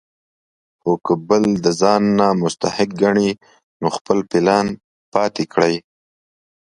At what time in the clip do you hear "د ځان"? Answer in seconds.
1.63-2.03